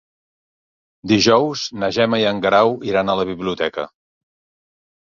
[1.11, 3.89] Dijous na Gemma i en Guerau iran a la biblioteca.